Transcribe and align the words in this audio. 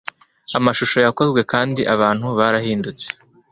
Amashusho 0.57 0.97
yakozwe 1.05 1.41
kandi 1.51 1.81
abantu 1.93 2.27
barahindutse 2.37 3.07